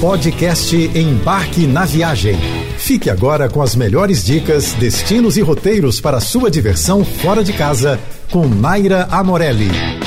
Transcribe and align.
Podcast 0.00 0.76
Embarque 0.76 1.66
na 1.66 1.86
Viagem. 1.86 2.36
Fique 2.76 3.08
agora 3.08 3.48
com 3.48 3.62
as 3.62 3.74
melhores 3.74 4.22
dicas, 4.24 4.74
destinos 4.74 5.38
e 5.38 5.40
roteiros 5.40 6.00
para 6.02 6.20
sua 6.20 6.50
diversão 6.50 7.02
fora 7.02 7.42
de 7.42 7.54
casa 7.54 7.98
com 8.30 8.46
Naira 8.46 9.08
Amorelli. 9.10 10.05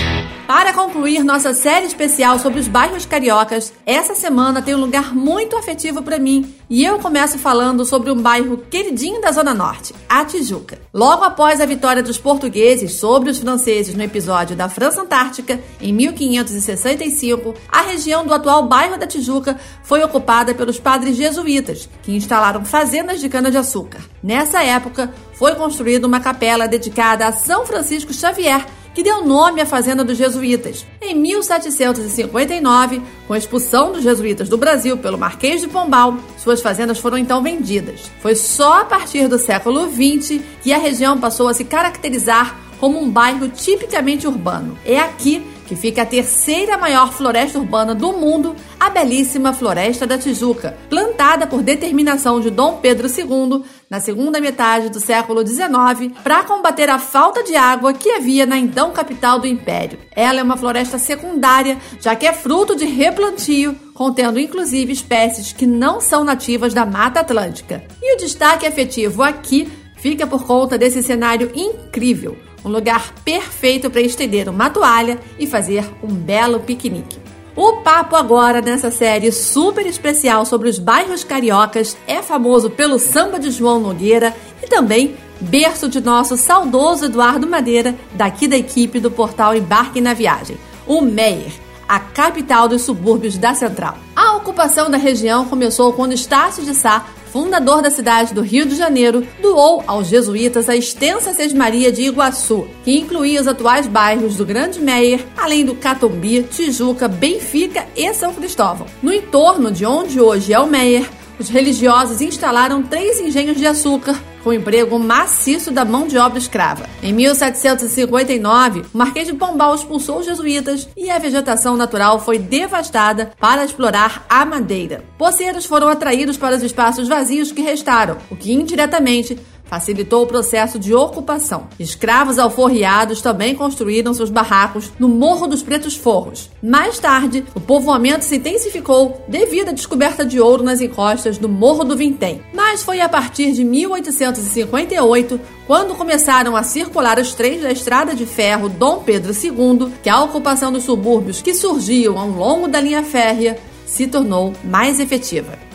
Para 0.60 0.74
concluir 0.74 1.24
nossa 1.24 1.54
série 1.54 1.86
especial 1.86 2.38
sobre 2.38 2.60
os 2.60 2.68
bairros 2.68 3.06
cariocas, 3.06 3.72
essa 3.86 4.14
semana 4.14 4.62
tem 4.62 4.76
um 4.76 4.82
lugar 4.82 5.16
muito 5.16 5.56
afetivo 5.56 6.04
para 6.04 6.20
mim 6.20 6.54
e 6.70 6.84
eu 6.84 7.00
começo 7.00 7.40
falando 7.40 7.86
sobre 7.86 8.12
um 8.12 8.22
bairro 8.22 8.58
queridinho 8.70 9.22
da 9.22 9.32
Zona 9.32 9.54
Norte, 9.54 9.96
a 10.10 10.26
Tijuca. 10.26 10.78
Logo 10.94 11.24
após 11.24 11.62
a 11.62 11.66
vitória 11.66 12.04
dos 12.04 12.18
portugueses 12.18 12.96
sobre 12.96 13.30
os 13.30 13.40
franceses 13.40 13.96
no 13.96 14.04
episódio 14.04 14.54
da 14.54 14.68
França 14.68 15.02
Antártica, 15.02 15.62
em 15.80 15.94
1565, 15.94 17.54
a 17.70 17.80
região 17.84 18.26
do 18.26 18.34
atual 18.34 18.68
bairro 18.68 19.00
da 19.00 19.08
Tijuca 19.08 19.58
foi 19.82 20.04
ocupada 20.04 20.54
pelos 20.54 20.78
padres 20.78 21.16
jesuítas, 21.16 21.88
que 22.04 22.12
instalaram 22.12 22.66
fazendas 22.66 23.22
de 23.22 23.30
cana-de-açúcar. 23.30 24.02
Nessa 24.22 24.62
época, 24.62 25.14
foi 25.32 25.56
construída 25.56 26.06
uma 26.06 26.20
capela 26.20 26.68
dedicada 26.68 27.26
a 27.26 27.32
São 27.32 27.66
Francisco 27.66 28.14
Xavier 28.14 28.66
que 28.94 29.04
deu 29.04 29.26
nome 29.26 29.62
à 29.62 29.66
Fazenda 29.66 30.04
dos 30.04 30.18
Jesuítas. 30.18 30.86
Em 31.02 31.16
1759, 31.16 33.02
com 33.28 33.34
a 33.34 33.38
expulsão 33.38 33.92
dos 33.92 34.04
jesuítas 34.04 34.50
do 34.50 34.58
Brasil 34.58 34.98
pelo 34.98 35.18
Marquês 35.18 35.62
de 35.62 35.68
Pombal, 35.68 36.18
suas 36.38 36.62
fazendas 36.62 37.00
foram 37.00 37.18
então 37.18 37.42
vendidas. 37.42 38.12
Foi 38.22 38.36
só 38.36 38.82
a 38.82 38.86
partir 38.86 39.28
do 39.28 39.38
século 39.38 39.90
XX 39.90 40.42
que 40.62 40.74
a 40.74 40.78
região 40.78 41.18
passou 41.18 41.48
a 41.48 41.54
se 41.54 41.64
caracterizar 41.64 42.58
como 42.80 43.00
um 43.00 43.10
bairro 43.10 43.50
tipicamente 43.50 44.26
urbano. 44.26 44.78
É 44.86 45.00
aqui 45.00 45.46
que 45.68 45.76
fica 45.76 46.02
a 46.02 46.06
terceira 46.06 46.80
maior 46.80 47.14
floresta 47.14 47.60
urbana 47.60 47.94
do 47.94 48.12
mundo, 48.14 48.56
a 48.80 48.90
belíssima 48.90 49.54
Floresta 49.54 50.08
da 50.08 50.18
Tijuca, 50.18 50.76
plantada 50.90 51.46
por 51.46 51.62
determinação 51.62 52.40
de 52.40 52.50
Dom 52.50 52.78
Pedro 52.78 53.08
II 53.08 53.64
na 53.90 54.00
segunda 54.00 54.40
metade 54.40 54.90
do 54.90 55.00
século 55.00 55.46
XIX 55.46 56.14
para 56.24 56.44
combater 56.44 56.90
a 56.90 57.00
falta 57.00 57.44
de 57.44 57.56
água 57.56 57.94
que 57.94 58.12
havia 58.12 58.46
na 58.46 58.58
então 58.58 58.92
capital 58.92 59.40
do 59.40 59.48
Império. 59.48 59.98
Ela 60.16 60.40
é 60.40 60.44
uma 60.44 60.58
floresta 60.58 61.00
secundária, 61.00 61.78
já 62.00 62.16
que 62.16 62.28
é 62.28 62.34
fruto 62.34 62.76
de 62.76 62.86
replantio, 62.86 63.76
contendo 63.94 64.40
inclusive 64.40 64.94
espécies 64.94 65.52
que 65.52 65.66
não 65.66 66.00
são 66.00 66.24
nativas 66.24 66.74
da 66.74 66.86
Mata 66.86 67.22
Atlântica. 67.22 67.84
E 68.02 68.16
o 68.16 68.18
destaque 68.18 68.66
efetivo 68.66 69.24
aqui 69.24 69.68
fica 69.98 70.28
por 70.28 70.46
conta 70.46 70.78
desse 70.78 71.02
cenário 71.02 71.52
incrível 71.56 72.38
um 72.64 72.70
lugar 72.70 73.14
perfeito 73.24 73.90
para 73.90 74.02
estender 74.02 74.50
uma 74.50 74.70
toalha 74.70 75.20
e 75.38 75.48
fazer 75.48 75.90
um 76.04 76.08
belo 76.08 76.60
piquenique. 76.60 77.29
O 77.62 77.74
papo 77.82 78.16
agora 78.16 78.62
nessa 78.62 78.90
série 78.90 79.34
super 79.34 79.86
especial 79.86 80.46
sobre 80.46 80.70
os 80.70 80.80
bairros 80.80 81.26
cariocas 81.26 81.98
é 82.08 82.22
famoso 82.22 82.70
pelo 82.70 82.98
samba 82.98 83.38
de 83.38 83.52
João 83.52 83.82
Nogueira 83.82 84.34
e 84.64 84.68
também 84.68 85.18
berço 85.42 85.90
de 85.90 86.00
nosso 86.00 86.38
saudoso 86.38 87.04
Eduardo 87.04 87.46
Madeira, 87.46 87.94
daqui 88.14 88.48
da 88.48 88.56
equipe 88.56 89.02
do 89.02 89.12
portal 89.12 89.54
Embarque 89.54 90.00
na 90.00 90.14
Viagem, 90.14 90.58
o 90.88 91.02
Meier, 91.02 91.52
a 91.86 92.00
capital 92.00 92.70
dos 92.70 92.84
subúrbios 92.84 93.38
da 93.38 93.54
Central. 93.54 93.98
A 94.16 94.38
ocupação 94.38 94.90
da 94.90 94.98
região 94.98 95.44
começou 95.44 95.92
quando 95.92 96.14
Estácio 96.14 96.64
de 96.64 96.74
Sá 96.74 97.08
fundador 97.32 97.82
da 97.82 97.90
cidade 97.90 98.34
do 98.34 98.42
Rio 98.42 98.66
de 98.66 98.76
Janeiro, 98.76 99.26
doou 99.42 99.84
aos 99.86 100.08
jesuítas 100.08 100.68
a 100.70 100.76
extensa 100.76 101.34
sesmaria 101.34 101.92
de 101.92 102.04
Iguaçu, 102.04 102.68
que 102.84 102.98
incluía 102.98 103.42
os 103.42 103.48
atuais 103.48 103.88
bairros 103.88 104.36
do 104.36 104.46
Grande 104.46 104.80
Meier, 104.80 105.26
além 105.38 105.66
do 105.66 105.76
Catumbi, 105.76 106.44
Tijuca, 106.44 107.08
Benfica 107.08 107.86
e 107.96 108.14
São 108.14 108.34
Cristóvão. 108.34 108.88
No 109.02 109.14
entorno 109.14 109.72
de 109.72 109.86
onde 109.86 110.20
hoje 110.20 110.54
é 110.54 110.60
o 110.60 110.68
Meier, 110.68 111.10
os 111.40 111.50
religiosos 111.50 112.22
instalaram 112.22 112.84
três 112.84 113.20
engenhos 113.20 113.58
de 113.58 113.66
açúcar 113.66 114.20
com 114.44 114.54
emprego 114.54 114.98
maciço 115.00 115.72
da 115.72 115.84
mão 115.86 116.08
de 116.08 116.18
obra 116.18 116.38
escrava. 116.38 116.88
Em 117.02 117.14
1759, 117.14 118.86
o 118.94 118.98
Marquês 118.98 119.28
de 119.28 119.34
Pombal 119.34 119.76
expulsou 119.76 120.20
os 120.20 120.26
jesuítas 120.26 120.88
e 120.96 121.10
a 121.10 121.20
vegetação 121.20 121.76
natural 121.76 122.20
foi 122.20 122.38
devastada 122.38 123.32
para 123.40 123.64
explorar 123.64 124.26
a 124.30 124.46
madeira. 124.46 125.04
Poceiros 125.18 125.66
foram 125.66 125.88
atraídos 125.88 126.38
para 126.38 126.56
os 126.56 126.64
espaços 126.64 127.08
vazios 127.08 127.52
que 127.52 127.62
restaram, 127.62 128.18
o 128.30 128.36
que 128.36 128.54
indiretamente 128.54 129.38
facilitou 129.70 130.24
o 130.24 130.28
processo 130.28 130.80
de 130.80 130.94
ocupação. 130.94 131.68
Escravos 131.80 132.40
alforriados 132.40 133.22
também 133.22 133.54
construíram 133.56 134.14
seus 134.14 134.30
barracos 134.32 134.92
no 134.98 135.08
Morro 135.08 135.48
dos 135.48 135.62
Pretos 135.62 135.96
Forros. 135.96 136.50
Mais 136.62 136.98
tarde, 136.98 137.46
o 137.54 137.60
povoamento 137.60 138.26
se 138.26 138.38
intensificou 138.38 139.24
devido 139.28 139.70
à 139.70 139.72
descoberta 139.72 140.26
de 140.26 140.40
ouro 140.42 140.64
nas 140.64 140.82
encostas 140.82 141.38
do 141.38 141.48
Morro 141.48 141.84
do 141.84 141.96
Vintém. 141.96 142.42
Mas 142.54 142.84
foi 142.84 143.00
a 143.00 143.08
partir 143.08 143.52
de 143.52 143.64
1858, 143.64 145.40
quando 145.68 145.96
começaram 145.96 146.56
a 146.56 146.64
circular 146.64 147.20
os 147.20 147.36
trens 147.36 147.62
da 147.62 147.72
estrada 147.72 148.16
de 148.16 148.26
ferro 148.26 148.70
Dom 148.70 149.04
Pedro 149.04 149.32
II, 149.32 149.94
que 150.02 150.10
a 150.10 150.24
ocupação 150.24 150.72
dos 150.72 150.84
subúrbios 150.84 151.42
que 151.42 151.54
surgiam 151.54 152.18
ao 152.18 152.28
longo 152.28 152.68
da 152.68 152.82
linha 152.82 153.04
férrea 153.04 153.60
se 153.86 154.08
tornou 154.08 154.54
mais 154.64 155.00
efetiva. 155.00 155.69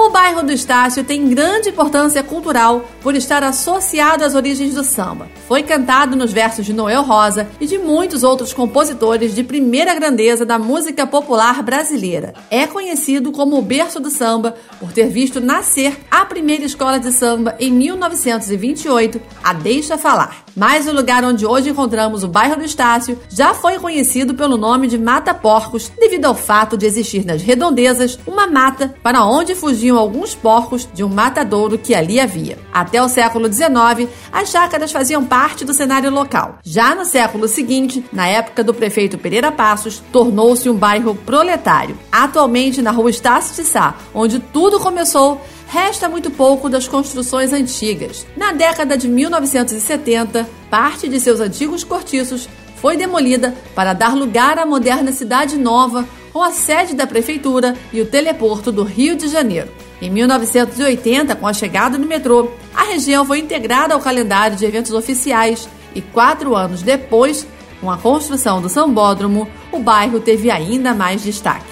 O 0.00 0.10
bairro 0.10 0.44
do 0.44 0.52
Estácio 0.52 1.02
tem 1.02 1.28
grande 1.28 1.70
importância 1.70 2.22
cultural 2.22 2.84
por 3.02 3.16
estar 3.16 3.42
associado 3.42 4.24
às 4.24 4.36
origens 4.36 4.74
do 4.74 4.84
samba. 4.84 5.28
Foi 5.48 5.60
cantado 5.64 6.14
nos 6.14 6.32
versos 6.32 6.64
de 6.64 6.72
Noel 6.72 7.02
Rosa 7.02 7.48
e 7.60 7.66
de 7.66 7.78
muitos 7.78 8.22
outros 8.22 8.52
compositores 8.52 9.34
de 9.34 9.42
primeira 9.42 9.92
grandeza 9.96 10.46
da 10.46 10.56
música 10.56 11.04
popular 11.04 11.64
brasileira. 11.64 12.32
É 12.48 12.64
conhecido 12.64 13.32
como 13.32 13.58
o 13.58 13.62
berço 13.62 13.98
do 13.98 14.08
samba 14.08 14.54
por 14.78 14.92
ter 14.92 15.08
visto 15.08 15.40
nascer 15.40 15.98
a 16.08 16.24
primeira 16.24 16.64
escola 16.64 17.00
de 17.00 17.10
samba 17.10 17.56
em 17.58 17.72
1928, 17.72 19.20
a 19.42 19.52
Deixa 19.52 19.98
Falar. 19.98 20.44
Mas 20.58 20.88
o 20.88 20.92
lugar 20.92 21.24
onde 21.24 21.46
hoje 21.46 21.70
encontramos 21.70 22.24
o 22.24 22.28
bairro 22.28 22.56
do 22.56 22.64
Estácio 22.64 23.16
já 23.28 23.54
foi 23.54 23.78
conhecido 23.78 24.34
pelo 24.34 24.56
nome 24.56 24.88
de 24.88 24.98
Mata 24.98 25.32
Porcos, 25.32 25.88
devido 25.96 26.24
ao 26.24 26.34
fato 26.34 26.76
de 26.76 26.84
existir 26.84 27.24
nas 27.24 27.40
redondezas 27.40 28.18
uma 28.26 28.48
mata 28.48 28.92
para 29.00 29.24
onde 29.24 29.54
fugiam 29.54 29.96
alguns 29.96 30.34
porcos 30.34 30.88
de 30.92 31.04
um 31.04 31.08
matadouro 31.08 31.78
que 31.78 31.94
ali 31.94 32.18
havia. 32.18 32.58
Até 32.72 33.00
o 33.00 33.08
século 33.08 33.46
XIX, 33.46 34.10
as 34.32 34.50
chácaras 34.50 34.90
faziam 34.90 35.24
parte 35.24 35.64
do 35.64 35.72
cenário 35.72 36.10
local. 36.10 36.58
Já 36.64 36.92
no 36.92 37.04
século 37.04 37.46
seguinte, 37.46 38.04
na 38.12 38.26
época 38.26 38.64
do 38.64 38.74
prefeito 38.74 39.16
Pereira 39.16 39.52
Passos, 39.52 40.02
tornou-se 40.10 40.68
um 40.68 40.74
bairro 40.74 41.14
proletário. 41.14 41.96
Atualmente, 42.10 42.82
na 42.82 42.90
rua 42.90 43.10
Estácio 43.10 43.54
de 43.54 43.62
Sá, 43.62 43.94
onde 44.12 44.40
tudo 44.40 44.80
começou, 44.80 45.40
resta 45.68 46.08
muito 46.08 46.30
pouco 46.30 46.68
das 46.68 46.88
construções 46.88 47.52
antigas. 47.52 48.26
Na 48.36 48.52
década 48.52 48.96
de 48.96 49.06
1970, 49.06 50.48
parte 50.70 51.08
de 51.08 51.20
seus 51.20 51.40
antigos 51.40 51.84
cortiços 51.84 52.48
foi 52.76 52.96
demolida 52.96 53.54
para 53.74 53.92
dar 53.92 54.14
lugar 54.14 54.58
à 54.58 54.64
moderna 54.64 55.12
cidade 55.12 55.58
nova, 55.58 56.08
com 56.32 56.42
a 56.42 56.52
sede 56.52 56.94
da 56.94 57.06
prefeitura 57.06 57.76
e 57.92 58.00
o 58.00 58.06
teleporto 58.06 58.72
do 58.72 58.82
Rio 58.82 59.14
de 59.14 59.28
Janeiro. 59.28 59.68
Em 60.00 60.10
1980, 60.10 61.34
com 61.36 61.46
a 61.46 61.52
chegada 61.52 61.98
do 61.98 62.06
metrô, 62.06 62.50
a 62.74 62.84
região 62.84 63.26
foi 63.26 63.40
integrada 63.40 63.92
ao 63.92 64.00
calendário 64.00 64.56
de 64.56 64.64
eventos 64.64 64.92
oficiais 64.92 65.68
e 65.94 66.00
quatro 66.00 66.54
anos 66.54 66.82
depois, 66.82 67.46
com 67.80 67.90
a 67.90 67.98
construção 67.98 68.62
do 68.62 68.68
Sambódromo, 68.68 69.48
o 69.70 69.78
bairro 69.78 70.20
teve 70.20 70.50
ainda 70.50 70.94
mais 70.94 71.22
destaque. 71.22 71.67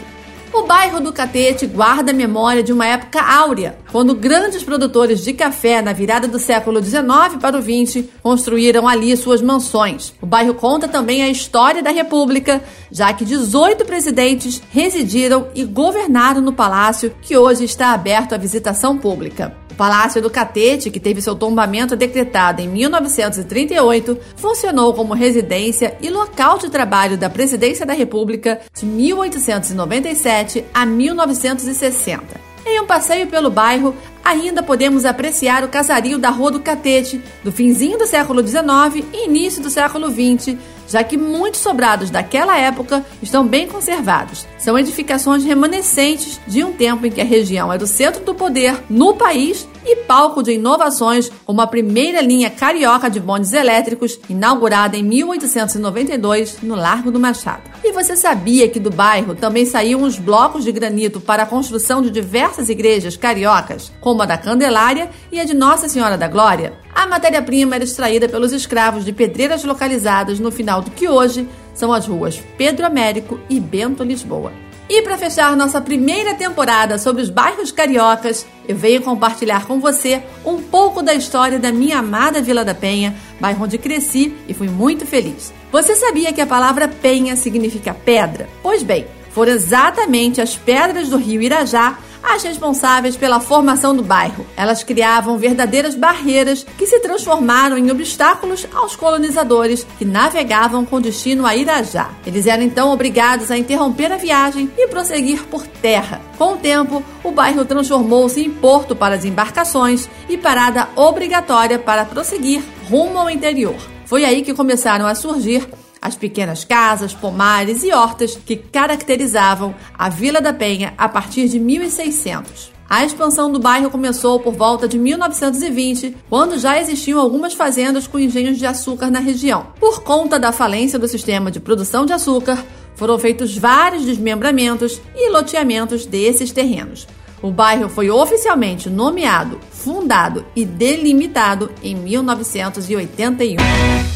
O 0.57 0.63
bairro 0.67 1.01
do 1.01 1.13
Catete 1.13 1.67
guarda 1.67 2.13
a 2.13 2.15
memória 2.15 2.63
de 2.63 2.73
uma 2.73 2.87
época 2.87 3.21
áurea, 3.21 3.77
quando 3.93 4.15
grandes 4.15 4.63
produtores 4.63 5.23
de 5.23 5.35
café 5.35 5.83
na 5.83 5.93
virada 5.93 6.27
do 6.27 6.39
século 6.39 6.83
XIX 6.83 7.37
para 7.39 7.59
o 7.59 7.63
XX 7.63 8.07
construíram 8.23 8.89
ali 8.89 9.15
suas 9.19 9.43
mansões. 9.43 10.15
O 10.21 10.25
bairro 10.25 10.55
conta 10.55 10.89
também 10.89 11.23
a 11.23 11.29
história 11.29 11.83
da 11.83 11.91
República, 11.91 12.65
já 12.91 13.13
que 13.13 13.27
18 13.27 13.85
presidentes 13.85 14.63
residiram 14.71 15.49
e 15.55 15.63
governaram 15.63 16.41
no 16.41 16.55
palácio, 16.55 17.15
que 17.21 17.37
hoje 17.37 17.65
está 17.65 17.93
aberto 17.93 18.33
à 18.33 18.39
visitação 18.39 18.97
pública. 18.97 19.66
Palácio 19.77 20.23
do 20.23 20.31
Catete, 20.31 20.91
que 20.91 20.99
teve 20.99 21.21
seu 21.21 21.35
tombamento 21.35 21.95
decretado 21.95 22.63
em 22.63 22.69
1938, 22.69 24.19
funcionou 24.37 24.95
como 24.95 25.13
residência 25.13 25.97
e 26.01 26.09
local 26.09 26.59
de 26.59 26.71
trabalho 26.71 27.19
da 27.19 27.29
Presidência 27.29 27.85
da 27.85 27.93
República 27.93 28.61
de 28.75 28.87
1897 28.87 30.65
a 30.73 30.87
1960. 30.87 32.47
Em 32.65 32.81
um 32.81 32.87
passeio 32.87 33.27
pelo 33.29 33.51
bairro, 33.51 33.95
ainda 34.27 34.61
podemos 34.61 35.05
apreciar 35.05 35.63
o 35.63 35.69
casario 35.69 36.19
da 36.19 36.31
Rua 36.31 36.51
do 36.51 36.61
Catete, 36.61 37.23
do 37.45 37.53
finzinho 37.53 37.97
do 37.97 38.09
século 38.09 38.45
XIX 38.45 39.07
e 39.13 39.27
início 39.27 39.63
do 39.63 39.71
século 39.71 40.11
XX, 40.11 40.57
já 40.89 41.05
que 41.05 41.17
muitos 41.17 41.61
sobrados 41.61 42.11
daquela 42.11 42.59
época 42.59 43.05
estão 43.23 43.47
bem 43.47 43.69
conservados. 43.69 44.45
São 44.59 44.77
edificações 44.77 45.45
remanescentes 45.45 46.41
de 46.47 46.65
um 46.65 46.73
tempo 46.73 47.07
em 47.07 47.11
que 47.11 47.21
a 47.21 47.25
região 47.25 47.73
era 47.73 47.85
o 47.85 47.87
centro 47.87 48.25
do 48.25 48.35
poder 48.35 48.77
no 48.91 49.15
país 49.15 49.69
e 49.85 49.97
palco 49.97 50.43
de 50.43 50.53
inovações, 50.53 51.31
como 51.45 51.61
a 51.61 51.67
primeira 51.67 52.21
linha 52.21 52.51
carioca 52.51 53.09
de 53.09 53.21
bondes 53.21 53.53
elétricos, 53.53 54.19
inaugurada 54.29 54.97
em 54.97 55.03
1892 55.03 56.59
no 56.63 56.75
Largo 56.75 57.13
do 57.13 57.21
Machado. 57.21 57.63
E 57.85 57.93
você 57.93 58.17
sabia 58.17 58.69
que 58.69 58.81
do 58.81 58.91
bairro 58.91 59.37
também 59.37 59.65
saíam 59.65 60.03
os 60.03 60.19
blocos 60.19 60.65
de 60.65 60.73
granito 60.73 61.21
para 61.21 61.45
a 61.45 61.47
construção 61.47 62.03
de 62.03 62.11
diversas 62.11 62.69
igrejas 62.69 63.17
cariocas, 63.17 63.93
a 64.23 64.27
da 64.27 64.39
Candelária 64.39 65.11
e 65.31 65.41
a 65.41 65.45
de 65.45 65.55
Nossa 65.55 65.89
Senhora 65.89 66.17
da 66.17 66.29
Glória? 66.29 66.75
A 66.95 67.07
matéria-prima 67.07 67.75
era 67.75 67.85
extraída 67.85 68.29
pelos 68.29 68.53
escravos 68.53 69.05
de 69.05 69.13
pedreiras 69.13 69.65
localizadas 69.65 70.39
no 70.39 70.51
final 70.51 70.83
do 70.83 70.91
que 70.91 71.09
hoje 71.09 71.49
são 71.75 71.93
as 71.93 72.07
ruas 72.07 72.43
Pedro 72.57 72.87
Américo 72.87 73.41
e 73.49 73.61
Bento 73.61 74.03
Lisboa. 74.03 74.53
E 74.89 75.03
para 75.03 75.19
fechar 75.19 75.57
nossa 75.57 75.81
primeira 75.81 76.35
temporada 76.35 76.97
sobre 76.97 77.21
os 77.21 77.29
bairros 77.29 77.73
cariocas, 77.73 78.47
eu 78.69 78.77
venho 78.77 79.03
compartilhar 79.03 79.67
com 79.67 79.81
você 79.81 80.23
um 80.45 80.63
pouco 80.63 81.03
da 81.03 81.13
história 81.13 81.59
da 81.59 81.73
minha 81.73 81.99
amada 81.99 82.41
Vila 82.41 82.65
da 82.65 82.73
Penha, 82.75 83.15
bairro 83.41 83.65
onde 83.65 83.79
cresci 83.79 84.33
e 84.49 84.55
fui 84.55 84.69
muito 84.69 85.05
feliz. 85.05 85.53
Você 85.73 85.97
sabia 85.97 86.33
que 86.33 86.41
a 86.41 86.47
palavra 86.47 86.87
penha 86.87 87.35
significa 87.35 87.93
pedra? 87.93 88.49
Pois 88.63 88.85
bem, 88.85 89.07
foram 89.31 89.53
exatamente 89.53 90.41
as 90.41 90.55
pedras 90.55 91.09
do 91.09 91.17
rio 91.17 91.43
Irajá 91.43 91.99
as 92.23 92.43
responsáveis 92.43 93.17
pela 93.17 93.41
formação 93.41 93.95
do 93.95 94.03
bairro. 94.03 94.47
Elas 94.57 94.83
criavam 94.83 95.39
verdadeiras 95.39 95.95
barreiras 95.95 96.67
que 96.77 96.87
se 96.87 97.01
transformaram 97.01 97.79
em 97.79 97.91
obstáculos 97.91 98.67
aos 98.75 98.97
colonizadores 98.97 99.87
que 99.99 100.05
navegavam 100.05 100.85
com 100.85 101.01
destino 101.01 101.47
a 101.47 101.55
Irajá. 101.55 102.11
Eles 102.27 102.47
eram 102.47 102.63
então 102.63 102.93
obrigados 102.93 103.51
a 103.51 103.59
interromper 103.59 104.13
a 104.13 104.17
viagem 104.17 104.71
e 104.77 104.87
prosseguir 104.89 105.45
por 105.45 105.67
terra. 105.67 106.21
Com 106.39 106.55
o 106.55 106.57
tempo, 106.57 107.03
o 107.23 107.31
bairro 107.31 107.65
transformou-se 107.65 108.41
em 108.41 108.51
porto 108.51 108.95
para 108.95 109.15
as 109.15 109.25
embarcações 109.25 110.09
e 110.29 110.37
parada 110.37 110.89
obrigatória 110.97 111.79
para 111.79 112.05
prosseguir 112.05 112.63
rumo 112.89 113.19
ao 113.19 113.31
interior. 113.31 113.77
Foi 114.05 114.25
aí 114.25 114.43
que 114.43 114.55
começaram 114.55 115.07
a 115.07 115.15
surgir 115.15 115.67
as 116.07 116.15
pequenas 116.15 116.65
casas, 116.65 117.13
pomares 117.13 117.83
e 117.83 117.93
hortas 117.93 118.37
que 118.37 118.57
caracterizavam 118.57 119.75
a 119.99 120.09
Vila 120.09 120.41
da 120.41 120.53
Penha 120.53 120.95
a 120.97 121.09
partir 121.09 121.49
de 121.49 121.59
1600. 121.59 122.73
A 122.89 123.05
expansão 123.05 123.51
do 123.51 123.59
bairro 123.59 123.91
começou 123.91 124.39
por 124.39 124.55
volta 124.55 124.87
de 124.87 124.97
1920, 124.97 126.17
quando 126.31 126.57
já 126.57 126.81
existiam 126.81 127.19
algumas 127.19 127.53
fazendas 127.53 128.07
com 128.07 128.21
engenhos 128.21 128.59
de 128.59 128.65
açúcar 128.65 129.11
na 129.11 129.19
região. 129.19 129.67
Por 129.81 130.05
conta 130.05 130.39
da 130.39 130.53
falência 130.53 130.97
do 130.97 131.09
sistema 131.09 131.51
de 131.51 131.59
produção 131.59 132.07
de 132.07 132.13
açúcar, 132.13 132.65
foram 132.95 133.19
feitos 133.19 133.59
vários 133.59 134.05
desmembramentos 134.05 135.01
e 135.17 135.29
loteamentos 135.31 136.07
desses 136.07 136.53
terrenos. 136.53 137.09
O 137.43 137.51
bairro 137.51 137.89
foi 137.89 138.09
oficialmente 138.09 138.89
nomeado, 138.89 139.59
fundado 139.73 140.47
e 140.55 140.65
delimitado 140.65 141.73
em 141.83 141.97
1981. 141.97 144.16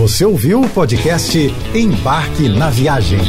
Você 0.00 0.24
ouviu 0.24 0.62
o 0.62 0.68
podcast 0.70 1.38
Embarque 1.74 2.48
na 2.48 2.70
Viagem. 2.70 3.20